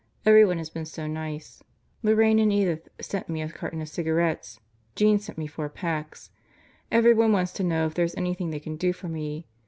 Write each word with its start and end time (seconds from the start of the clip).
Everyone 0.25 0.57
has 0.57 0.71
been 0.71 0.85
so 0.85 1.05
nice. 1.05 1.61
Lorraine 2.01 2.39
and 2.39 2.51
Edith 2.51 2.87
sent 2.99 3.29
me 3.29 3.39
a 3.43 3.49
carton 3.49 3.83
of 3.83 3.87
cigarettes. 3.89 4.59
Jean 4.95 5.19
sent 5.19 5.37
me 5.37 5.45
four 5.45 5.69
packs. 5.69 6.31
Everyone 6.91 7.31
wants 7.31 7.51
to 7.53 7.63
know 7.63 7.85
if 7.85 7.93
there 7.93 8.05
is 8.05 8.15
anything 8.15 8.49
they 8.49 8.59
can 8.59 8.77
do 8.77 8.93
for 8.93 9.07
me. 9.07 9.45